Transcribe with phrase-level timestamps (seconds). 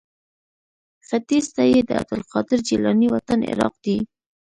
[1.07, 3.97] ختیځ ته یې د عبدالقادر جیلاني وطن عراق دی.